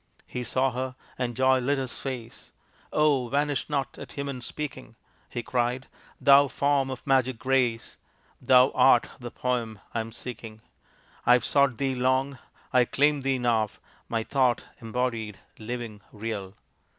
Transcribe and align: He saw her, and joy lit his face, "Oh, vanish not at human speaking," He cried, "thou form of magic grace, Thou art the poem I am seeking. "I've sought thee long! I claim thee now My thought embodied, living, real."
He 0.25 0.43
saw 0.43 0.71
her, 0.71 0.95
and 1.15 1.35
joy 1.35 1.59
lit 1.59 1.77
his 1.77 1.95
face, 1.99 2.51
"Oh, 2.91 3.27
vanish 3.27 3.69
not 3.69 3.99
at 3.99 4.13
human 4.13 4.41
speaking," 4.41 4.95
He 5.29 5.43
cried, 5.43 5.85
"thou 6.19 6.47
form 6.47 6.89
of 6.89 7.05
magic 7.05 7.37
grace, 7.37 7.97
Thou 8.41 8.71
art 8.71 9.09
the 9.19 9.29
poem 9.29 9.79
I 9.93 9.99
am 9.99 10.11
seeking. 10.11 10.61
"I've 11.23 11.45
sought 11.45 11.77
thee 11.77 11.93
long! 11.93 12.39
I 12.73 12.83
claim 12.83 13.21
thee 13.21 13.37
now 13.37 13.69
My 14.09 14.23
thought 14.23 14.63
embodied, 14.79 15.37
living, 15.59 16.01
real." 16.11 16.55